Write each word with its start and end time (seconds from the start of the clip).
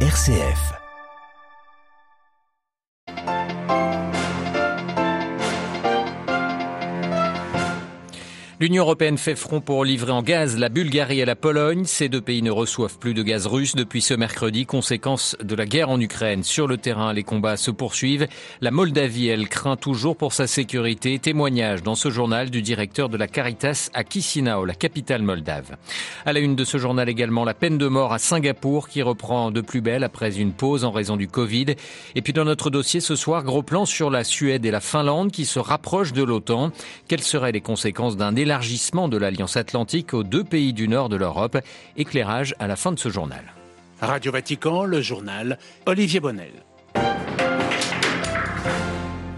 RCF. 0.00 0.85
L'Union 8.58 8.84
européenne 8.84 9.18
fait 9.18 9.36
front 9.36 9.60
pour 9.60 9.84
livrer 9.84 10.12
en 10.12 10.22
gaz 10.22 10.56
la 10.56 10.70
Bulgarie 10.70 11.20
et 11.20 11.26
la 11.26 11.36
Pologne. 11.36 11.84
Ces 11.84 12.08
deux 12.08 12.22
pays 12.22 12.40
ne 12.40 12.50
reçoivent 12.50 12.98
plus 12.98 13.12
de 13.12 13.22
gaz 13.22 13.46
russe 13.46 13.76
depuis 13.76 14.00
ce 14.00 14.14
mercredi, 14.14 14.64
conséquence 14.64 15.36
de 15.42 15.54
la 15.54 15.66
guerre 15.66 15.90
en 15.90 16.00
Ukraine. 16.00 16.42
Sur 16.42 16.66
le 16.66 16.78
terrain, 16.78 17.12
les 17.12 17.22
combats 17.22 17.58
se 17.58 17.70
poursuivent. 17.70 18.26
La 18.62 18.70
Moldavie, 18.70 19.28
elle, 19.28 19.50
craint 19.50 19.76
toujours 19.76 20.16
pour 20.16 20.32
sa 20.32 20.46
sécurité. 20.46 21.18
Témoignage 21.18 21.82
dans 21.82 21.96
ce 21.96 22.08
journal 22.08 22.48
du 22.48 22.62
directeur 22.62 23.10
de 23.10 23.18
la 23.18 23.28
Caritas 23.28 23.90
à 23.92 24.04
Chisinau, 24.08 24.64
la 24.64 24.74
capitale 24.74 25.20
moldave. 25.20 25.76
À 26.24 26.32
la 26.32 26.40
une 26.40 26.56
de 26.56 26.64
ce 26.64 26.78
journal 26.78 27.10
également, 27.10 27.44
la 27.44 27.52
peine 27.52 27.76
de 27.76 27.88
mort 27.88 28.14
à 28.14 28.18
Singapour 28.18 28.88
qui 28.88 29.02
reprend 29.02 29.50
de 29.50 29.60
plus 29.60 29.82
belle 29.82 30.02
après 30.02 30.40
une 30.40 30.52
pause 30.52 30.86
en 30.86 30.92
raison 30.92 31.18
du 31.18 31.28
Covid. 31.28 31.74
Et 32.14 32.22
puis 32.22 32.32
dans 32.32 32.46
notre 32.46 32.70
dossier 32.70 33.00
ce 33.00 33.16
soir, 33.16 33.44
gros 33.44 33.62
plan 33.62 33.84
sur 33.84 34.08
la 34.08 34.24
Suède 34.24 34.64
et 34.64 34.70
la 34.70 34.80
Finlande 34.80 35.30
qui 35.30 35.44
se 35.44 35.58
rapprochent 35.58 36.14
de 36.14 36.22
l'OTAN. 36.22 36.72
Quelles 37.06 37.20
seraient 37.20 37.52
les 37.52 37.60
conséquences 37.60 38.16
d'un 38.16 38.32
l'élargissement 38.46 39.08
de 39.08 39.16
l'Alliance 39.16 39.56
Atlantique 39.56 40.14
aux 40.14 40.22
deux 40.22 40.44
pays 40.44 40.72
du 40.72 40.86
nord 40.86 41.08
de 41.08 41.16
l'Europe. 41.16 41.58
Éclairage 41.96 42.54
à 42.60 42.68
la 42.68 42.76
fin 42.76 42.92
de 42.92 42.98
ce 42.98 43.08
journal. 43.08 43.42
Radio 44.00 44.30
Vatican, 44.30 44.84
le 44.84 45.00
journal 45.00 45.58
Olivier 45.84 46.20
Bonnel. 46.20 46.65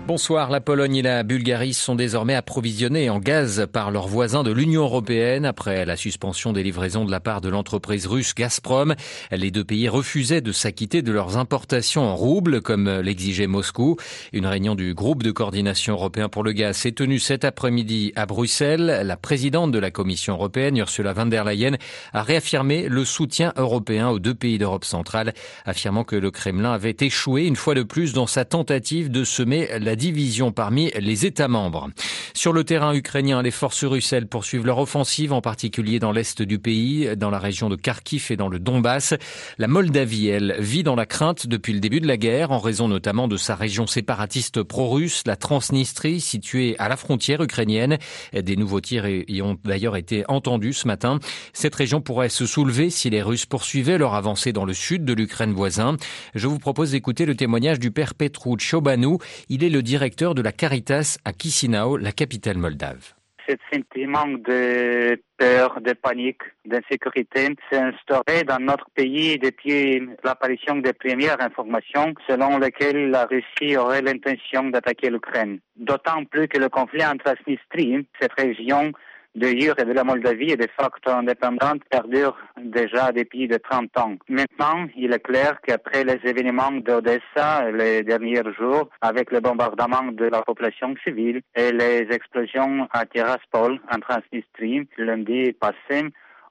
Bonsoir. 0.09 0.49
La 0.49 0.63
Pologne 0.63 0.97
et 0.97 1.03
la 1.03 1.23
Bulgarie 1.23 1.75
sont 1.75 1.95
désormais 1.95 2.35
approvisionnés 2.35 3.11
en 3.11 3.19
gaz 3.19 3.67
par 3.71 3.91
leurs 3.91 4.09
voisins 4.09 4.43
de 4.43 4.51
l'Union 4.51 4.85
européenne 4.85 5.45
après 5.45 5.85
la 5.85 5.97
suspension 5.97 6.55
des 6.55 6.63
livraisons 6.63 7.05
de 7.05 7.11
la 7.11 7.21
part 7.21 7.43
de 7.43 7.51
l'entreprise 7.51 8.07
russe 8.07 8.35
Gazprom. 8.35 8.95
Les 9.31 9.51
deux 9.51 9.65
pays 9.65 9.87
refusaient 9.87 10.41
de 10.41 10.51
s'acquitter 10.51 11.03
de 11.03 11.13
leurs 11.13 11.37
importations 11.37 12.05
en 12.05 12.17
roubles 12.17 12.63
comme 12.63 12.89
l'exigeait 12.89 13.47
Moscou. 13.47 13.97
Une 14.33 14.47
réunion 14.47 14.75
du 14.75 14.95
groupe 14.95 15.23
de 15.23 15.31
coordination 15.31 15.93
européen 15.93 16.31
pour 16.31 16.43
le 16.43 16.53
gaz 16.53 16.79
s'est 16.79 16.93
tenue 16.93 17.19
cet 17.19 17.45
après-midi 17.45 18.15
à 18.17 18.25
Bruxelles. 18.25 19.03
La 19.05 19.19
présidente 19.19 19.73
de 19.73 19.79
la 19.79 19.91
Commission 19.91 20.33
européenne, 20.33 20.79
Ursula 20.79 21.13
von 21.13 21.27
der 21.27 21.45
Leyen, 21.45 21.77
a 22.15 22.23
réaffirmé 22.23 22.89
le 22.89 23.05
soutien 23.05 23.53
européen 23.59 24.09
aux 24.09 24.21
deux 24.21 24.35
pays 24.35 24.57
d'Europe 24.57 24.87
centrale, 24.87 25.35
affirmant 25.67 26.05
que 26.05 26.17
le 26.17 26.31
Kremlin 26.31 26.73
avait 26.73 26.97
échoué 26.99 27.45
une 27.45 27.57
fois 27.57 27.75
de 27.75 27.83
plus 27.83 28.15
dans 28.15 28.27
sa 28.27 28.47
tentative 28.47 29.11
de 29.11 29.23
semer 29.23 29.69
la 29.79 29.98
division 29.99 30.53
parmi 30.53 30.91
les 30.99 31.27
États 31.27 31.49
membres. 31.49 31.91
Sur 32.33 32.55
le 32.55 32.65
terrain 32.65 32.95
ukrainien, 32.95 33.43
les 33.43 33.51
forces 33.51 33.85
russes 33.85 34.15
poursuivent 34.31 34.65
leur 34.65 34.79
offensive, 34.79 35.35
en 35.35 35.43
particulier 35.43 35.99
dans 35.99 36.13
l'est 36.13 36.41
du 36.41 36.59
pays, 36.59 37.11
dans 37.17 37.31
la 37.31 37.39
région 37.39 37.69
de 37.69 37.77
Kharkiv 37.77 38.29
et 38.31 38.37
dans 38.37 38.49
le 38.49 38.59
Donbass. 38.59 39.15
La 39.59 39.69
Moldavie, 39.69 40.29
elle, 40.29 40.57
vit 40.59 40.83
dans 40.83 40.95
la 40.95 41.05
crainte 41.05 41.47
depuis 41.47 41.73
le 41.75 41.81
début 41.81 42.01
de 42.01 42.07
la 42.07 42.17
guerre, 42.17 42.53
en 42.53 42.59
raison 42.59 42.89
notamment 42.89 43.29
de 43.29 43.37
sa 43.37 43.55
région 43.55 43.87
séparatiste 43.87 44.63
pro-russe, 44.63 45.25
la 45.27 45.37
Transnistrie, 45.37 46.21
située 46.21 46.77
à 46.79 46.89
la 46.89 46.97
frontière 46.97 47.43
ukrainienne. 47.43 47.99
Des 48.33 48.57
nouveaux 48.57 48.81
tirs 48.81 49.07
y 49.07 49.43
ont 49.43 49.59
d'ailleurs 49.65 49.97
été 49.97 50.25
entendus 50.29 50.73
ce 50.73 50.87
matin. 50.87 51.19
Cette 51.53 51.75
région 51.75 52.01
pourrait 52.01 52.29
se 52.29 52.47
soulever 52.47 52.91
si 52.91 53.11
les 53.11 53.21
Russes 53.21 53.47
poursuivaient 53.47 53.99
leur 53.99 54.15
avancée 54.15 54.53
dans 54.53 54.65
le 54.65 54.75
sud 54.75 55.05
de 55.05 55.13
l'Ukraine 55.13 55.53
voisin. 55.53 55.97
Je 56.35 56.47
vous 56.47 56.59
propose 56.59 56.93
d'écouter 56.93 57.27
le 57.27 57.35
témoignage 57.35 57.81
du 57.81 57.91
père 57.91 58.15
Petru 58.15 58.57
Chobanou. 58.59 59.19
Il 59.49 59.65
est 59.65 59.69
le 59.69 59.83
directeur 59.89 60.35
de 60.35 60.43
la 60.43 60.53
Caritas 60.53 61.17
à 61.25 61.31
Chisinau, 61.33 61.97
la 61.97 62.13
capitale 62.13 62.59
moldave. 62.59 63.15
Ce 63.49 63.55
sentiment 63.73 64.29
de 64.29 65.19
peur, 65.39 65.81
de 65.81 65.95
panique, 65.95 66.43
d'insécurité 66.67 67.49
s'est 67.71 67.79
instauré 67.79 68.45
dans 68.47 68.59
notre 68.59 68.91
pays 68.95 69.39
depuis 69.39 70.07
l'apparition 70.23 70.77
des 70.77 70.93
premières 70.93 71.41
informations 71.41 72.13
selon 72.29 72.59
lesquelles 72.59 73.09
la 73.09 73.25
Russie 73.25 73.79
aurait 73.79 74.03
l'intention 74.03 74.65
d'attaquer 74.69 75.09
l'Ukraine. 75.09 75.61
D'autant 75.77 76.23
plus 76.27 76.49
que 76.49 76.59
le 76.59 76.69
conflit 76.69 77.07
en 77.07 77.17
Transnistrie, 77.17 78.07
cette 78.21 78.35
région 78.37 78.93
de 79.39 79.47
Jure 79.47 79.75
et 79.79 79.85
de 79.85 79.93
la 79.93 80.05
Moldavie 80.05 80.57
de 80.57 80.67
facto 80.77 81.11
indépendante 81.11 81.83
perdure 81.89 82.37
déjà 82.61 83.13
depuis 83.13 83.47
de 83.47 83.57
30 83.57 83.97
ans. 83.99 84.15
Maintenant, 84.29 84.87
il 84.97 85.13
est 85.13 85.21
clair 85.21 85.61
qu'après 85.63 86.05
les 86.05 86.19
événements 86.25 86.73
d'Odessa 86.73 87.71
les 87.73 88.03
derniers 88.03 88.43
jours, 88.59 88.89
avec 89.01 89.31
le 89.31 89.41
bombardement 89.41 90.11
de 90.13 90.25
la 90.25 90.43
population 90.43 90.95
civile 91.05 91.41
et 91.55 91.71
les 91.73 92.07
explosions 92.11 92.89
à 92.93 93.07
Tiraspol 93.07 93.79
en 93.93 93.99
Transnistrie 94.01 94.89
lundi 94.99 95.53
passé, 95.53 96.05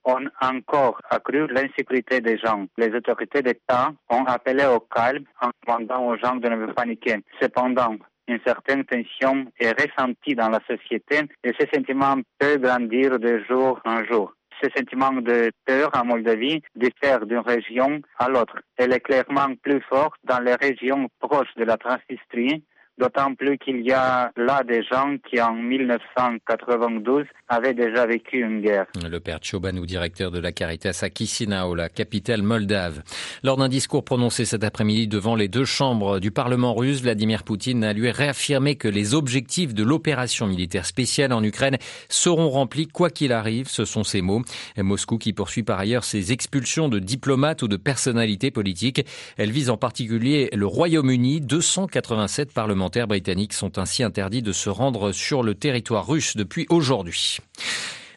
on 0.06 0.26
a 0.40 0.54
encore 0.54 1.02
accru 1.10 1.48
l'insécurité 1.48 2.22
des 2.22 2.38
gens. 2.38 2.66
Les 2.78 2.94
autorités 2.96 3.42
d'État 3.42 3.92
ont 4.10 4.24
appelé 4.24 4.66
au 4.66 4.80
calme 4.80 5.26
en 5.42 5.50
demandant 5.66 6.08
aux 6.08 6.18
gens 6.18 6.36
de 6.38 6.48
ne 6.48 6.66
pas 6.68 6.74
paniquer. 6.74 7.18
Cependant, 7.42 7.98
une 8.28 8.40
certaine 8.46 8.84
tension 8.86 9.46
est 9.60 9.72
ressentie 9.72 10.36
dans 10.36 10.50
la 10.50 10.60
société 10.68 11.22
et 11.44 11.54
ce 11.60 11.66
sentiment 11.74 12.16
peut 12.40 12.58
grandir 12.58 13.20
de 13.20 13.44
jour 13.48 13.80
en 13.86 14.04
jour. 14.06 14.34
Ce 14.62 14.70
sentiment 14.76 15.14
de 15.14 15.52
peur 15.66 15.92
en 15.94 16.06
Moldavie 16.06 16.62
diffère 16.76 17.26
d'une 17.26 17.40
région 17.40 18.02
à 18.18 18.28
l'autre. 18.28 18.60
Elle 18.78 18.94
est 18.94 19.00
clairement 19.00 19.54
plus 19.62 19.82
forte 19.82 20.20
dans 20.24 20.40
les 20.40 20.56
régions 20.56 21.08
proches 21.20 21.54
de 21.58 21.64
la 21.64 21.78
Transnistrie, 21.78 22.64
d'autant 22.98 23.36
plus 23.36 23.58
qu'il 23.58 23.82
y 23.82 23.92
a 23.92 24.32
là 24.36 24.64
des 24.64 24.84
gens 24.84 25.16
qui 25.30 25.40
en 25.40 25.54
1992 25.54 27.26
avaient 27.48 27.74
déjà 27.74 28.06
vécu 28.06 28.42
une 28.42 28.62
guerre. 28.62 28.86
Le 29.10 29.20
père 29.20 29.40
Chobanou, 29.42 29.86
directeur 29.86 30.32
de 30.32 30.40
la 30.40 30.52
Caritas 30.52 31.00
à 31.04 31.10
Chisinau, 31.16 31.76
la 31.76 31.90
capitale 31.90 32.42
moldave. 32.42 33.04
Lors 33.44 33.58
d'un 33.58 33.70
discours 33.70 34.04
prononcé 34.04 34.46
cet 34.46 34.64
après-midi 34.64 35.08
devant 35.08 35.36
les 35.36 35.48
deux 35.48 35.66
chambres 35.66 36.20
du 36.20 36.32
Parlement 36.32 36.74
russe, 36.74 37.02
Vladimir 37.02 37.44
Poutine 37.44 37.84
a 37.84 37.94
lui 37.94 38.10
réaffirmé 38.10 38.76
que 38.76 38.88
les 38.88 39.14
objectifs 39.14 39.74
de 39.74 39.84
l'opération 39.84 40.48
militaire 40.48 40.86
spéciale 40.86 41.34
en 41.34 41.44
Ukraine 41.44 41.78
seront 42.10 42.50
remplis 42.50 42.88
quoi 42.88 43.10
qu'il 43.10 43.32
arrive, 43.32 43.68
ce 43.68 43.86
sont 43.86 44.04
ses 44.04 44.22
mots. 44.22 44.42
Moscou 44.78 45.18
qui 45.18 45.34
poursuit 45.34 45.64
par 45.64 45.80
ailleurs 45.80 46.04
ses 46.04 46.32
expulsions 46.32 46.90
de 46.90 47.00
diplomates 47.00 47.62
ou 47.62 47.68
de 47.68 47.78
personnalités 47.78 48.52
politiques. 48.52 49.06
Elle 49.38 49.52
vise 49.52 49.70
en 49.70 49.78
particulier 49.78 50.50
le 50.54 50.66
Royaume-Uni, 50.66 51.42
287 51.42 52.54
parlementaires 52.54 52.87
parlementaires 52.88 53.08
britanniques 53.08 53.52
sont 53.52 53.80
ainsi 53.80 54.02
interdits 54.02 54.42
de 54.42 54.54
se 54.54 54.70
rendre 54.70 55.12
sur 55.12 55.44
le 55.44 55.56
territoire 55.56 56.08
russe 56.08 56.38
depuis 56.38 56.66
aujourd'hui. 56.70 57.40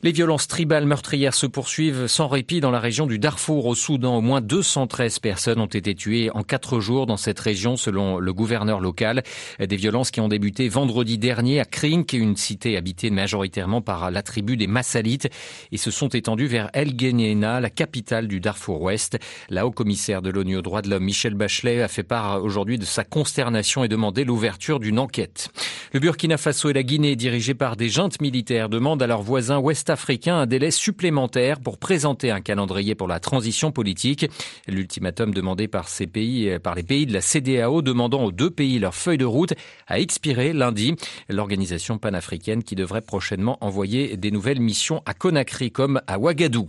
Les 0.03 0.13
violences 0.13 0.49
tribales 0.49 0.87
meurtrières 0.87 1.35
se 1.35 1.45
poursuivent 1.45 2.07
sans 2.07 2.27
répit 2.27 2.61
dans 2.61 2.71
la 2.71 2.81
région 2.81 3.07
du 3.07 3.19
Darfour 3.19 3.67
au 3.67 3.75
Soudan. 3.75 4.17
Au 4.17 4.23
moins 4.23 4.41
213 4.41 5.19
personnes 5.19 5.61
ont 5.61 5.67
été 5.67 5.95
tuées 5.95 6.31
en 6.33 6.43
quatre 6.43 6.81
jours 6.81 7.05
dans 7.05 7.19
cette 7.19 7.39
région 7.39 7.77
selon 7.77 8.19
le 8.19 8.33
gouverneur 8.33 8.81
local. 8.81 9.23
Des 9.59 9.77
violences 9.77 10.11
qui 10.11 10.23
ont 10.23 10.29
débuté 10.29 10.71
vendredi 10.71 11.19
dernier 11.19 11.61
à 11.61 11.67
Krink, 11.67 12.15
une 12.15 12.35
cité 12.35 12.79
habitée 12.79 13.11
majoritairement 13.11 13.83
par 13.83 14.11
la 14.11 14.23
tribu 14.23 14.57
des 14.57 14.67
Massalites 14.67 15.29
et 15.71 15.77
se 15.77 15.91
sont 15.91 16.09
étendues 16.09 16.47
vers 16.47 16.71
El 16.73 16.99
Geneina, 16.99 17.61
la 17.61 17.69
capitale 17.69 18.27
du 18.27 18.41
Darfour 18.41 18.81
Ouest. 18.81 19.19
La 19.51 19.67
haut-commissaire 19.67 20.23
de 20.23 20.31
l'ONU 20.31 20.57
aux 20.57 20.63
droits 20.63 20.81
de 20.81 20.89
l'homme, 20.89 21.05
Michel 21.05 21.35
Bachelet, 21.35 21.83
a 21.83 21.89
fait 21.89 22.05
part 22.05 22.43
aujourd'hui 22.43 22.79
de 22.79 22.87
sa 22.87 23.05
consternation 23.05 23.85
et 23.85 23.89
demandé 23.89 24.25
l'ouverture 24.25 24.81
d'une 24.81 24.99
enquête. 24.99 25.51
Le 25.93 25.99
Burkina 25.99 26.37
Faso 26.37 26.71
et 26.71 26.73
la 26.73 26.85
Guinée, 26.85 27.17
dirigés 27.17 27.55
par 27.55 27.75
des 27.75 27.89
juntes 27.89 28.21
militaires, 28.21 28.69
demandent 28.69 29.03
à 29.03 29.09
leurs 29.09 29.23
voisins 29.23 29.59
ouest 29.59 29.91
africain 29.91 30.37
un 30.37 30.47
délai 30.47 30.71
supplémentaire 30.71 31.59
pour 31.59 31.79
présenter 31.79 32.31
un 32.31 32.41
calendrier 32.41 32.95
pour 32.95 33.09
la 33.09 33.19
transition 33.19 33.73
politique. 33.73 34.31
L'ultimatum 34.69 35.35
demandé 35.35 35.67
par 35.67 35.89
ces 35.89 36.07
pays, 36.07 36.61
par 36.61 36.77
les 36.77 36.85
pays 36.85 37.07
de 37.07 37.13
la 37.13 37.21
CDAO 37.21 37.83
demandant 37.83 38.23
aux 38.23 38.31
deux 38.31 38.51
pays 38.51 38.79
leur 38.79 38.95
feuille 38.95 39.19
de 39.19 39.25
route 39.25 39.55
a 39.89 39.99
expiré 39.99 40.53
lundi. 40.53 40.95
L'organisation 41.29 41.99
panafricaine 41.99 42.63
qui 42.63 42.77
devrait 42.77 43.01
prochainement 43.01 43.59
envoyer 43.61 44.17
des 44.17 44.31
nouvelles 44.31 44.61
missions 44.61 45.03
à 45.07 45.15
Conakry 45.15 45.73
comme 45.73 46.01
à 46.07 46.21
Ouagadou. 46.21 46.69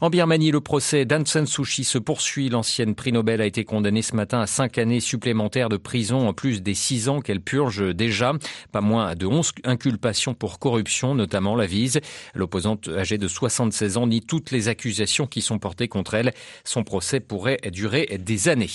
En 0.00 0.10
Birmanie, 0.10 0.52
le 0.52 0.60
procès 0.60 1.04
d'Aung 1.04 1.26
San 1.26 1.44
se 1.46 1.98
poursuit. 1.98 2.48
L'ancienne 2.48 2.94
prix 2.94 3.10
Nobel 3.10 3.40
a 3.40 3.46
été 3.46 3.64
condamnée 3.64 4.02
ce 4.02 4.14
matin 4.14 4.40
à 4.40 4.46
cinq 4.46 4.78
années 4.78 5.00
supplémentaires 5.00 5.68
de 5.68 5.76
prison 5.76 6.28
en 6.28 6.32
plus 6.32 6.62
des 6.62 6.74
six 6.74 7.08
ans 7.08 7.20
qu'elle 7.20 7.40
purge 7.40 7.94
déjà. 7.96 8.32
Pas 8.70 8.80
moins 8.80 9.16
de 9.16 9.26
onze 9.26 9.50
inculpations 9.64 10.34
pour 10.34 10.60
corruption, 10.60 11.16
notamment 11.16 11.56
la 11.56 11.66
vise. 11.66 12.00
L'opposante 12.34 12.88
âgée 12.88 13.18
de 13.18 13.26
76 13.26 13.96
ans 13.96 14.06
nie 14.06 14.22
toutes 14.22 14.52
les 14.52 14.68
accusations 14.68 15.26
qui 15.26 15.40
sont 15.40 15.58
portées 15.58 15.88
contre 15.88 16.14
elle. 16.14 16.32
Son 16.62 16.84
procès 16.84 17.18
pourrait 17.18 17.58
durer 17.72 18.20
des 18.20 18.48
années. 18.48 18.70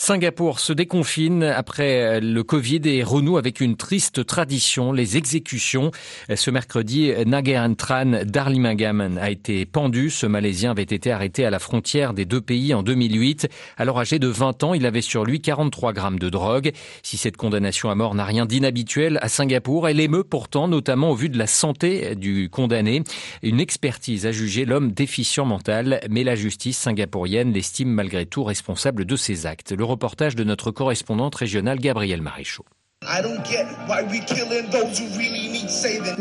Singapour 0.00 0.60
se 0.60 0.72
déconfine 0.72 1.42
après 1.42 2.20
le 2.20 2.42
Covid 2.44 2.80
et 2.84 3.02
renoue 3.02 3.36
avec 3.36 3.60
une 3.60 3.76
triste 3.76 4.24
tradition, 4.24 4.92
les 4.92 5.16
exécutions. 5.16 5.90
Ce 6.32 6.52
mercredi, 6.52 7.12
Nagayan 7.26 7.74
Tran 7.74 8.12
a 8.12 9.30
été 9.30 9.66
pendu. 9.66 10.08
Ce 10.08 10.24
Malaisien 10.24 10.70
avait 10.70 10.82
été 10.82 11.10
arrêté 11.10 11.44
à 11.44 11.50
la 11.50 11.58
frontière 11.58 12.14
des 12.14 12.26
deux 12.26 12.40
pays 12.40 12.74
en 12.74 12.84
2008. 12.84 13.48
Alors 13.76 13.98
âgé 13.98 14.20
de 14.20 14.28
20 14.28 14.62
ans, 14.62 14.72
il 14.72 14.86
avait 14.86 15.00
sur 15.02 15.24
lui 15.24 15.40
43 15.40 15.92
grammes 15.92 16.20
de 16.20 16.30
drogue. 16.30 16.70
Si 17.02 17.16
cette 17.16 17.36
condamnation 17.36 17.90
à 17.90 17.96
mort 17.96 18.14
n'a 18.14 18.24
rien 18.24 18.46
d'inhabituel 18.46 19.18
à 19.20 19.28
Singapour, 19.28 19.88
elle 19.88 19.98
émeut 19.98 20.24
pourtant, 20.24 20.68
notamment 20.68 21.10
au 21.10 21.14
vu 21.16 21.28
de 21.28 21.36
la 21.36 21.48
santé 21.48 22.14
du 22.14 22.48
condamné. 22.50 23.02
Une 23.42 23.58
expertise 23.58 24.26
a 24.26 24.32
jugé 24.32 24.64
l'homme 24.64 24.92
déficient 24.92 25.44
mental, 25.44 26.00
mais 26.08 26.22
la 26.22 26.36
justice 26.36 26.78
singapourienne 26.78 27.52
l'estime 27.52 27.90
malgré 27.90 28.26
tout 28.26 28.44
responsable 28.44 29.04
de 29.04 29.16
ses 29.16 29.44
actes. 29.44 29.72
Reportage 29.88 30.36
de 30.36 30.44
notre 30.44 30.70
correspondante 30.70 31.34
régionale 31.34 31.80
Gabrielle 31.80 32.22
Maréchaux. 32.22 32.66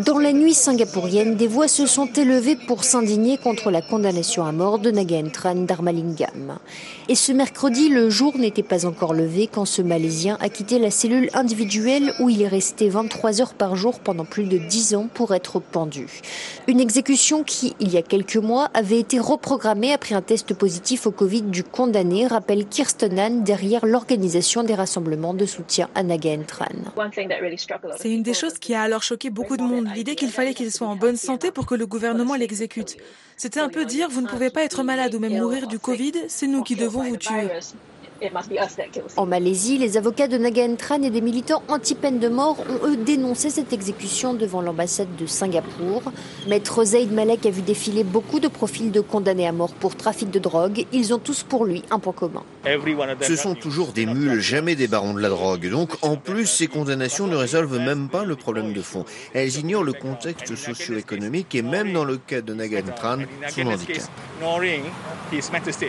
Dans 0.05 0.19
la 0.19 0.31
nuit 0.31 0.53
singapourienne, 0.53 1.35
des 1.35 1.47
voix 1.47 1.67
se 1.67 1.85
sont 1.85 2.05
élevées 2.05 2.55
pour 2.55 2.85
s'indigner 2.85 3.37
contre 3.37 3.71
la 3.71 3.81
condamnation 3.81 4.45
à 4.45 4.53
mort 4.53 4.79
de 4.79 4.89
Nagaentran 4.89 5.55
Dharmalingam. 5.55 6.57
Et 7.09 7.15
ce 7.15 7.33
mercredi, 7.33 7.89
le 7.89 8.09
jour 8.09 8.37
n'était 8.37 8.63
pas 8.63 8.85
encore 8.85 9.13
levé 9.13 9.47
quand 9.47 9.65
ce 9.65 9.81
Malaisien 9.81 10.37
a 10.39 10.47
quitté 10.47 10.79
la 10.79 10.89
cellule 10.89 11.29
individuelle 11.33 12.13
où 12.21 12.29
il 12.29 12.41
est 12.41 12.47
resté 12.47 12.87
23 12.87 13.41
heures 13.41 13.53
par 13.53 13.75
jour 13.75 13.99
pendant 13.99 14.25
plus 14.25 14.45
de 14.45 14.57
10 14.57 14.95
ans 14.95 15.09
pour 15.13 15.35
être 15.35 15.59
pendu. 15.59 16.07
Une 16.67 16.79
exécution 16.79 17.43
qui, 17.43 17.75
il 17.81 17.91
y 17.91 17.97
a 17.97 18.01
quelques 18.01 18.37
mois, 18.37 18.69
avait 18.73 18.99
été 18.99 19.19
reprogrammée 19.19 19.91
après 19.91 20.15
un 20.15 20.21
test 20.21 20.53
positif 20.53 21.05
au 21.05 21.11
Covid 21.11 21.41
du 21.41 21.65
condamné, 21.65 22.27
rappelle 22.27 22.65
Kirstenan 22.65 23.43
derrière 23.43 23.85
l'organisation 23.85 24.63
des 24.63 24.75
rassemblements 24.75 25.33
de 25.33 25.45
soutien 25.45 25.89
à 25.93 26.03
Nagaentran. 26.03 26.76
C'est 27.97 28.11
une 28.11 28.23
des 28.23 28.33
choses 28.33 28.57
qui 28.57 28.73
a 28.73 28.81
alors 28.81 29.03
choqué 29.03 29.29
beaucoup 29.29 29.57
de 29.57 29.63
monde, 29.63 29.87
l'idée 29.95 30.15
qu'il 30.15 30.29
fallait 30.29 30.53
qu'il 30.53 30.71
soit 30.71 30.87
en 30.87 30.95
bonne 30.95 31.17
santé 31.17 31.51
pour 31.51 31.65
que 31.65 31.75
le 31.75 31.85
gouvernement 31.87 32.35
l'exécute. 32.35 32.97
C'était 33.35 33.59
un 33.59 33.69
peu 33.69 33.85
dire, 33.85 34.09
vous 34.09 34.21
ne 34.21 34.27
pouvez 34.27 34.49
pas 34.49 34.63
être 34.63 34.83
malade 34.83 35.13
ou 35.13 35.19
même 35.19 35.37
mourir 35.37 35.67
du 35.67 35.79
Covid, 35.79 36.13
c'est 36.27 36.47
nous 36.47 36.63
qui 36.63 36.75
devons 36.75 37.03
vous 37.03 37.17
tuer. 37.17 37.49
En 39.17 39.25
Malaisie, 39.25 39.77
les 39.77 39.97
avocats 39.97 40.27
de 40.27 40.37
Nagaen 40.37 40.75
Tran 40.75 41.01
et 41.01 41.09
des 41.09 41.21
militants 41.21 41.63
anti-peine 41.67 42.19
de 42.19 42.27
mort 42.27 42.57
ont 42.69 42.87
eux 42.87 42.97
dénoncé 42.97 43.49
cette 43.49 43.73
exécution 43.73 44.33
devant 44.33 44.61
l'ambassade 44.61 45.15
de 45.17 45.25
Singapour. 45.25 46.01
Maître 46.47 46.83
Zaid 46.83 47.11
Malek 47.11 47.45
a 47.45 47.49
vu 47.49 47.61
défiler 47.61 48.03
beaucoup 48.03 48.39
de 48.39 48.47
profils 48.47 48.91
de 48.91 49.01
condamnés 49.01 49.47
à 49.47 49.51
mort 49.51 49.73
pour 49.73 49.95
trafic 49.95 50.29
de 50.31 50.39
drogue. 50.39 50.85
Ils 50.91 51.13
ont 51.13 51.19
tous 51.19 51.43
pour 51.43 51.65
lui 51.65 51.83
un 51.91 51.99
point 51.99 52.13
commun. 52.13 52.43
Ce 53.21 53.35
sont 53.35 53.55
toujours 53.55 53.93
des 53.93 54.05
mules, 54.05 54.39
jamais 54.39 54.75
des 54.75 54.87
barons 54.87 55.13
de 55.13 55.21
la 55.21 55.29
drogue. 55.29 55.69
Donc, 55.69 55.91
en 56.01 56.15
plus, 56.15 56.45
ces 56.45 56.67
condamnations 56.67 57.27
ne 57.27 57.35
résolvent 57.35 57.79
même 57.79 58.09
pas 58.09 58.23
le 58.23 58.35
problème 58.35 58.73
de 58.73 58.81
fond. 58.81 59.05
Elles 59.33 59.57
ignorent 59.57 59.83
le 59.83 59.93
contexte 59.93 60.55
socio-économique 60.55 61.55
et 61.55 61.61
même 61.61 61.93
dans 61.93 62.05
le 62.05 62.17
cas 62.17 62.41
de 62.41 62.53
Nagaen 62.53 62.93
Tran, 62.95 63.17
son 63.49 63.67
handicap. 63.67 64.03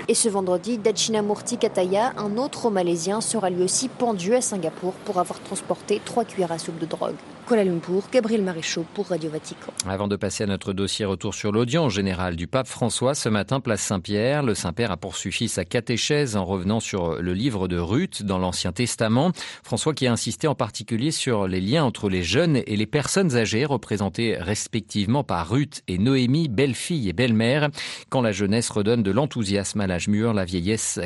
Et 0.09 0.15
ce 0.15 0.29
vendredi, 0.29 0.79
Dachinamurti 0.79 1.59
Kataya, 1.59 2.13
un 2.19 2.37
autre 2.37 2.71
Malaisien, 2.71 3.21
sera 3.21 3.49
lui 3.49 3.63
aussi 3.63 3.89
pendu 3.89 4.35
à 4.35 4.41
Singapour 4.41 4.93
pour 5.05 5.19
avoir 5.19 5.41
transporté 5.41 6.01
trois 6.05 6.25
cuillères 6.25 6.53
à 6.53 6.59
soupe 6.59 6.79
de 6.79 6.87
drogue. 6.87 7.15
Kuala 7.49 7.65
Lumpur, 7.65 8.03
Gabriel 8.13 8.43
Maréchaux 8.43 8.85
pour 8.93 9.07
Radio 9.07 9.31
Vatican. 9.31 9.73
Avant 9.89 10.07
de 10.07 10.17
passer 10.17 10.45
à 10.45 10.47
notre 10.47 10.75
dossier 10.75 11.07
retour 11.07 11.35
sur 11.35 11.51
l'audience 11.51 11.95
générale 11.95 12.37
du 12.37 12.47
pape 12.47 12.67
François, 12.67 13.15
ce 13.15 13.31
matin, 13.31 13.61
place 13.61 13.81
Saint-Pierre, 13.81 14.43
le 14.43 14.55
Saint-Père 14.55 14.91
a 14.91 14.99
poursuivi 14.99 15.49
sa 15.49 15.65
catéchèse 15.65 16.37
en 16.37 16.45
revenant 16.45 16.79
sur 16.79 17.23
le 17.23 17.33
livre 17.33 17.67
de 17.67 17.79
Ruth 17.79 18.23
dans 18.23 18.37
l'Ancien 18.37 18.73
Testament. 18.73 19.33
François 19.63 19.95
qui 19.95 20.07
a 20.07 20.13
insisté 20.13 20.47
en 20.47 20.55
particulier 20.55 21.11
sur 21.11 21.49
les 21.49 21.63
liens 21.63 21.85
entre 21.85 22.11
les 22.11 22.23
jeunes 22.23 22.59
et 22.67 22.77
les 22.77 22.85
personnes 22.85 23.35
âgées, 23.35 23.65
représentées 23.65 24.37
respectivement 24.39 25.25
par 25.25 25.49
Ruth 25.49 25.83
et 25.89 25.97
Noémie, 25.97 26.49
belle-fille 26.49 27.09
et 27.09 27.15
belle-mère. 27.15 27.71
Quand 28.11 28.21
la 28.21 28.33
jeunesse 28.33 28.69
redonne 28.69 29.03
de 29.03 29.11
l'enthousiasme 29.11 29.81
à 29.81 29.87
l'âge 29.87 30.09
mûr, 30.09 30.35
la 30.35 30.45
vieillesse 30.45 31.01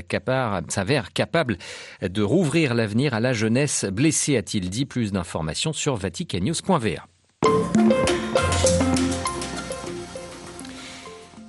s'avère 0.67 1.13
capable 1.13 1.57
de 2.03 2.23
rouvrir 2.23 2.75
l'avenir 2.75 3.15
à 3.15 3.21
la 3.21 3.33
jeunesse 3.33 3.85
blessée, 3.85 4.37
a-t-il 4.37 4.71
dit. 4.71 4.87
Plus 4.87 5.13
d'informations 5.13 5.73
sur 5.73 5.95
Vatican 5.95 6.32
news.va. 6.41 7.12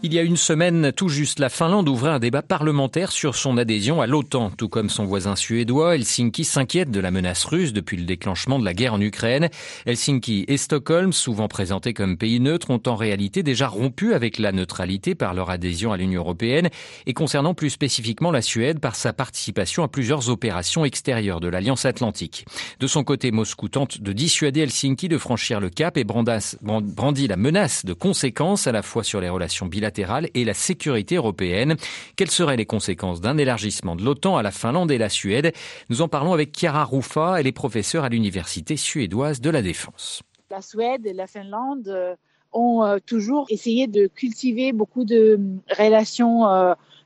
Il 0.05 0.13
y 0.13 0.19
a 0.19 0.21
une 0.21 0.35
semaine, 0.35 0.91
tout 0.91 1.07
juste, 1.07 1.39
la 1.39 1.47
Finlande 1.47 1.87
ouvrait 1.87 2.11
un 2.11 2.19
débat 2.19 2.41
parlementaire 2.41 3.13
sur 3.13 3.35
son 3.35 3.57
adhésion 3.57 4.01
à 4.01 4.05
l'OTAN. 4.05 4.49
Tout 4.49 4.67
comme 4.67 4.89
son 4.89 5.05
voisin 5.05 5.37
suédois, 5.37 5.95
Helsinki 5.95 6.43
s'inquiète 6.43 6.91
de 6.91 6.99
la 6.99 7.09
menace 7.09 7.45
russe 7.45 7.71
depuis 7.71 7.95
le 7.95 8.03
déclenchement 8.03 8.59
de 8.59 8.65
la 8.65 8.73
guerre 8.73 8.95
en 8.95 8.99
Ukraine. 8.99 9.47
Helsinki 9.85 10.43
et 10.49 10.57
Stockholm, 10.57 11.13
souvent 11.13 11.47
présentés 11.47 11.93
comme 11.93 12.17
pays 12.17 12.41
neutres, 12.41 12.69
ont 12.69 12.81
en 12.85 12.97
réalité 12.97 13.43
déjà 13.43 13.69
rompu 13.69 14.13
avec 14.13 14.39
la 14.39 14.51
neutralité 14.51 15.15
par 15.15 15.33
leur 15.33 15.49
adhésion 15.49 15.93
à 15.93 15.97
l'Union 15.97 16.19
européenne 16.19 16.67
et 17.05 17.13
concernant 17.13 17.53
plus 17.53 17.69
spécifiquement 17.69 18.31
la 18.31 18.41
Suède 18.41 18.81
par 18.81 18.97
sa 18.97 19.13
participation 19.13 19.83
à 19.83 19.87
plusieurs 19.87 20.27
opérations 20.27 20.83
extérieures 20.83 21.39
de 21.39 21.47
l'Alliance 21.47 21.85
Atlantique. 21.85 22.43
De 22.81 22.87
son 22.87 23.05
côté, 23.05 23.31
Moscou 23.31 23.69
tente 23.69 24.01
de 24.01 24.11
dissuader 24.11 24.63
Helsinki 24.63 25.07
de 25.07 25.17
franchir 25.17 25.61
le 25.61 25.69
cap 25.69 25.95
et 25.95 26.03
brandit 26.03 27.27
la 27.27 27.37
menace 27.37 27.85
de 27.85 27.93
conséquences 27.93 28.67
à 28.67 28.73
la 28.73 28.81
fois 28.81 29.05
sur 29.05 29.21
les 29.21 29.29
relations 29.29 29.65
bilatérales 29.65 29.92
et 30.33 30.43
la 30.43 30.53
sécurité 30.53 31.15
européenne. 31.15 31.75
Quelles 32.15 32.31
seraient 32.31 32.57
les 32.57 32.65
conséquences 32.65 33.21
d'un 33.21 33.37
élargissement 33.37 33.95
de 33.95 34.03
l'OTAN 34.03 34.37
à 34.37 34.43
la 34.43 34.51
Finlande 34.51 34.91
et 34.91 34.97
la 34.97 35.09
Suède? 35.09 35.53
Nous 35.89 36.01
en 36.01 36.07
parlons 36.07 36.33
avec 36.33 36.57
Chiara 36.57 36.85
Rufa, 36.85 37.39
elle 37.39 37.47
est 37.47 37.51
professeure 37.51 38.03
à 38.03 38.09
l'Université 38.09 38.77
suédoise 38.77 39.41
de 39.41 39.49
la 39.49 39.61
Défense. 39.61 40.21
La 40.49 40.61
Suède 40.61 41.05
et 41.05 41.13
la 41.13 41.27
Finlande 41.27 41.87
euh, 41.87 42.15
ont 42.51 42.83
euh, 42.83 42.97
toujours 43.05 43.47
essayé 43.49 43.87
de 43.87 44.07
cultiver 44.07 44.71
beaucoup 44.71 45.03
de 45.05 45.39
euh, 45.39 45.73
relations 45.77 46.45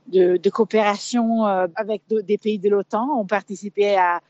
de, 0.08 0.50
coopération 0.50 1.46
euh, 1.46 1.66
avec 1.74 2.02
des 2.08 2.38
pays 2.38 2.58
de 2.58 2.68
l'OTAN, 2.68 3.08
ont 3.18 3.26
participé 3.26 3.96
à, 3.96 4.20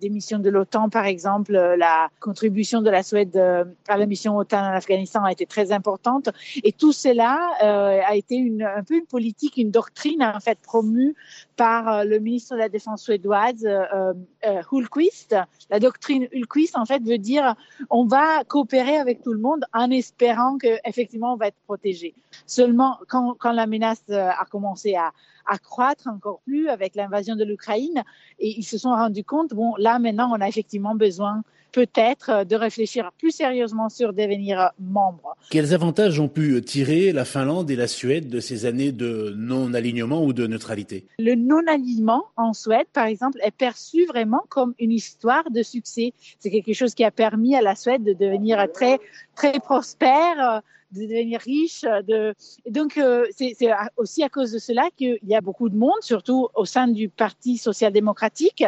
des 0.00 0.10
missions 0.10 0.38
de 0.38 0.50
l'OTAN, 0.50 0.88
par 0.88 1.06
exemple, 1.06 1.52
la 1.52 2.08
contribution 2.20 2.82
de 2.82 2.90
la 2.90 3.02
Suède 3.02 3.36
euh, 3.36 3.64
à 3.88 3.96
la 3.96 4.06
mission 4.06 4.36
OTAN 4.36 4.58
en 4.58 4.74
Afghanistan 4.74 5.24
a 5.24 5.32
été 5.32 5.46
très 5.46 5.72
importante. 5.72 6.28
Et 6.62 6.72
tout 6.72 6.92
cela 6.92 7.38
euh, 7.62 8.00
a 8.06 8.16
été 8.16 8.36
une, 8.36 8.62
un 8.62 8.82
peu 8.82 8.94
une 8.94 9.06
politique, 9.06 9.56
une 9.56 9.70
doctrine 9.70 10.22
en 10.22 10.40
fait 10.40 10.58
promue 10.58 11.14
par 11.56 11.88
euh, 11.88 12.04
le 12.04 12.18
ministre 12.18 12.54
de 12.54 12.60
la 12.60 12.68
Défense 12.68 13.02
suédoise, 13.02 13.64
euh, 13.64 14.12
euh, 14.46 14.62
Hultquist. 14.70 15.34
La 15.70 15.80
doctrine 15.80 16.28
Hultquist, 16.32 16.76
en 16.76 16.84
fait, 16.84 17.02
veut 17.02 17.18
dire 17.18 17.54
on 17.90 18.04
va 18.04 18.44
coopérer 18.44 18.96
avec 18.96 19.22
tout 19.22 19.32
le 19.32 19.40
monde 19.40 19.64
en 19.72 19.90
espérant 19.90 20.58
qu'effectivement 20.58 21.32
on 21.32 21.36
va 21.36 21.48
être 21.48 21.60
protégé. 21.66 22.14
Seulement, 22.46 22.98
quand, 23.08 23.34
quand 23.38 23.52
la 23.52 23.66
menace 23.66 24.02
a 24.10 24.44
commencé 24.50 24.65
à, 24.96 25.12
à 25.46 25.58
croître 25.58 26.08
encore 26.08 26.40
plus 26.44 26.68
avec 26.68 26.94
l'invasion 26.94 27.36
de 27.36 27.44
l'Ukraine, 27.44 28.02
et 28.38 28.54
ils 28.58 28.64
se 28.64 28.78
sont 28.78 28.90
rendus 28.90 29.24
compte, 29.24 29.54
bon, 29.54 29.74
là 29.78 29.98
maintenant, 29.98 30.30
on 30.32 30.40
a 30.40 30.48
effectivement 30.48 30.94
besoin 30.94 31.42
peut-être 31.72 32.46
de 32.46 32.56
réfléchir 32.56 33.10
plus 33.18 33.32
sérieusement 33.32 33.90
sur 33.90 34.14
devenir 34.14 34.70
membre. 34.80 35.36
Quels 35.50 35.74
avantages 35.74 36.18
ont 36.18 36.28
pu 36.28 36.62
tirer 36.62 37.12
la 37.12 37.26
Finlande 37.26 37.70
et 37.70 37.76
la 37.76 37.86
Suède 37.86 38.30
de 38.30 38.40
ces 38.40 38.64
années 38.64 38.92
de 38.92 39.34
non-alignement 39.36 40.24
ou 40.24 40.32
de 40.32 40.46
neutralité? 40.46 41.04
Le 41.18 41.34
non-alignement 41.34 42.24
en 42.36 42.54
Suède, 42.54 42.86
par 42.94 43.04
exemple, 43.04 43.38
est 43.42 43.50
perçu 43.50 44.06
vraiment 44.06 44.44
comme 44.48 44.74
une 44.78 44.92
histoire 44.92 45.50
de 45.50 45.62
succès. 45.62 46.14
C'est 46.38 46.50
quelque 46.50 46.72
chose 46.72 46.94
qui 46.94 47.04
a 47.04 47.10
permis 47.10 47.54
à 47.54 47.60
la 47.60 47.74
Suède 47.74 48.04
de 48.04 48.14
devenir 48.14 48.66
très, 48.72 48.98
très 49.34 49.60
prospère 49.60 50.62
de 50.96 51.02
devenir 51.02 51.40
riche. 51.40 51.82
De... 51.82 52.34
Et 52.64 52.70
donc, 52.70 52.98
euh, 52.98 53.26
c'est 53.36 53.56
aussi 53.96 54.22
à 54.22 54.28
cause 54.28 54.52
de 54.52 54.58
cela 54.58 54.88
qu'il 54.96 55.18
y 55.24 55.34
a 55.34 55.40
beaucoup 55.40 55.68
de 55.68 55.76
monde, 55.76 56.00
surtout 56.00 56.48
au 56.54 56.64
sein 56.64 56.88
du 56.88 57.08
Parti 57.08 57.58
social-démocratique, 57.58 58.64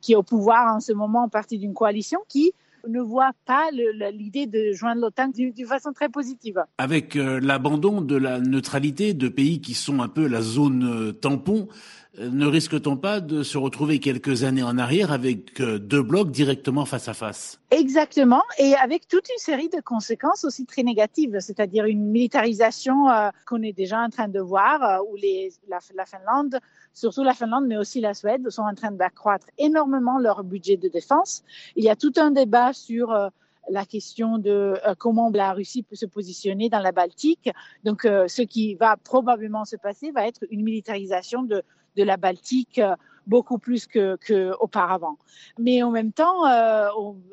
qui 0.00 0.12
est 0.12 0.16
au 0.16 0.22
pouvoir 0.22 0.74
en 0.74 0.80
ce 0.80 0.92
moment, 0.92 1.28
partie 1.28 1.58
d'une 1.58 1.74
coalition, 1.74 2.20
qui 2.28 2.52
ne 2.88 3.00
voit 3.00 3.32
pas 3.46 3.70
l'idée 4.12 4.46
de 4.46 4.72
joindre 4.72 5.02
l'OTAN 5.02 5.28
d'une 5.28 5.66
façon 5.66 5.92
très 5.92 6.08
positive. 6.08 6.62
Avec 6.78 7.16
euh, 7.16 7.40
l'abandon 7.40 8.00
de 8.00 8.16
la 8.16 8.40
neutralité 8.40 9.14
de 9.14 9.28
pays 9.28 9.60
qui 9.60 9.74
sont 9.74 10.00
un 10.00 10.08
peu 10.08 10.26
la 10.26 10.42
zone 10.42 10.84
euh, 10.84 11.12
tampon, 11.12 11.68
euh, 11.68 11.74
ne 12.18 12.46
risque-t-on 12.46 12.96
pas 12.96 13.20
de 13.20 13.42
se 13.42 13.56
retrouver 13.58 13.98
quelques 13.98 14.44
années 14.44 14.62
en 14.62 14.78
arrière 14.78 15.12
avec 15.12 15.60
deux 15.62 16.02
blocs 16.02 16.30
directement 16.30 16.84
face 16.84 17.08
à 17.08 17.14
face? 17.14 17.60
Exactement, 17.70 18.42
et 18.58 18.74
avec 18.74 19.08
toute 19.08 19.28
une 19.28 19.38
série 19.38 19.68
de 19.68 19.80
conséquences 19.80 20.44
aussi 20.44 20.66
très 20.66 20.82
négatives, 20.82 21.38
c'est-à-dire 21.40 21.86
une 21.86 22.10
militarisation 22.10 23.06
qu'on 23.46 23.62
est 23.62 23.72
déjà 23.72 24.00
en 24.00 24.10
train 24.10 24.28
de 24.28 24.40
voir, 24.40 25.02
où 25.10 25.16
les, 25.16 25.52
la, 25.68 25.78
la 25.94 26.04
Finlande 26.04 26.60
surtout 26.94 27.22
la 27.22 27.34
Finlande, 27.34 27.66
mais 27.66 27.76
aussi 27.76 28.00
la 28.00 28.14
Suède, 28.14 28.48
sont 28.50 28.62
en 28.62 28.74
train 28.74 28.90
d'accroître 28.90 29.46
énormément 29.58 30.18
leur 30.18 30.44
budget 30.44 30.76
de 30.76 30.88
défense. 30.88 31.42
Il 31.76 31.84
y 31.84 31.88
a 31.88 31.96
tout 31.96 32.12
un 32.16 32.30
débat 32.30 32.72
sur 32.72 33.10
euh, 33.12 33.28
la 33.68 33.84
question 33.84 34.38
de 34.38 34.74
euh, 34.86 34.94
comment 34.98 35.30
la 35.30 35.52
Russie 35.52 35.82
peut 35.82 35.96
se 35.96 36.06
positionner 36.06 36.68
dans 36.68 36.80
la 36.80 36.92
Baltique. 36.92 37.50
Donc, 37.84 38.04
euh, 38.04 38.28
ce 38.28 38.42
qui 38.42 38.74
va 38.74 38.96
probablement 38.96 39.64
se 39.64 39.76
passer 39.76 40.10
va 40.10 40.26
être 40.26 40.44
une 40.50 40.62
militarisation 40.62 41.42
de, 41.42 41.62
la 41.96 42.16
Baltique 42.16 42.80
beaucoup 43.26 43.58
plus 43.58 43.86
que, 43.86 44.52
auparavant. 44.60 45.18
Mais 45.58 45.82
en 45.82 45.90
même 45.90 46.12
temps, 46.12 46.46
euh, 46.46 46.88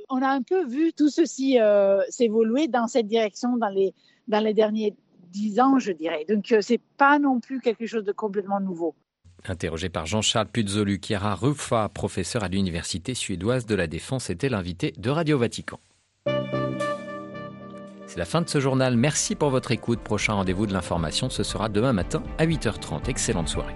on, 0.10 0.22
a 0.22 0.30
un 0.30 0.42
peu 0.42 0.66
vu 0.66 0.94
tout 0.94 1.10
ceci 1.10 1.60
euh, 1.60 2.02
s'évoluer 2.10 2.68
dans 2.68 2.88
cette 2.88 3.08
direction 3.08 3.58
dans 3.58 3.70
les, 3.70 3.94
dans 4.28 4.44
les 4.44 4.54
derniers 4.54 4.96
dix 5.32 5.60
ans, 5.60 5.80
je 5.80 5.92
dirais. 5.92 6.26
Donc, 6.28 6.52
euh, 6.52 6.62
c'est 6.62 6.82
pas 6.98 7.20
non 7.20 7.40
plus 7.40 7.60
quelque 7.60 7.86
chose 7.86 8.04
de 8.04 8.12
complètement 8.12 8.60
nouveau. 8.60 8.96
Interrogé 9.48 9.90
par 9.90 10.06
Jean-Charles 10.06 10.50
Puzzolu, 10.50 11.00
Chiara 11.00 11.34
Ruffa, 11.34 11.90
professeur 11.90 12.44
à 12.44 12.50
l'Université 12.50 13.14
suédoise 13.14 13.66
de 13.66 13.76
la 13.76 13.88
Défense, 13.88 14.30
était 14.30 14.50
l'invité 14.50 14.94
de 14.98 15.10
Radio 15.10 15.38
Vatican. 15.38 15.80
C'est 18.10 18.18
la 18.18 18.26
fin 18.26 18.42
de 18.42 18.50
ce 18.50 18.60
journal. 18.60 18.98
Merci 18.98 19.36
pour 19.36 19.52
votre 19.52 19.70
écoute. 19.70 20.00
Prochain 20.00 20.34
rendez-vous 20.34 20.66
de 20.66 20.74
l'information, 20.74 21.30
ce 21.30 21.44
sera 21.44 21.70
demain 21.70 21.94
matin 21.94 22.24
à 22.40 22.48
8h30. 22.48 23.08
Excellente 23.08 23.50
soirée. 23.50 23.76